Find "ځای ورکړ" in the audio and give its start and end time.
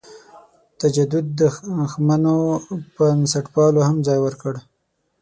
4.07-4.53